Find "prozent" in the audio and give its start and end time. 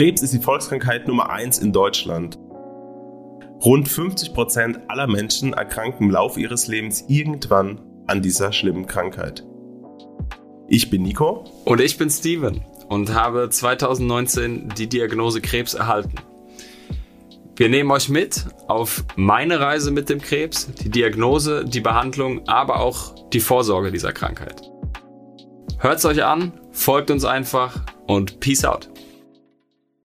4.32-4.80